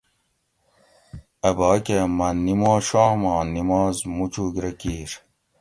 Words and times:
اۤباکہ 1.47 1.97
مہ 2.17 2.27
نیموشوم 2.43 3.21
آں 3.33 3.45
نماز 3.53 3.95
مُچُوگ 4.15 4.55
رہ 4.63 4.71
کِیر 4.79 5.11